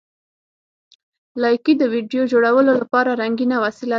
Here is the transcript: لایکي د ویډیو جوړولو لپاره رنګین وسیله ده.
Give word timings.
لایکي 1.41 1.73
د 1.77 1.83
ویډیو 1.93 2.21
جوړولو 2.31 2.71
لپاره 2.81 3.11
رنګین 3.21 3.51
وسیله 3.65 3.87
ده. 3.89 3.89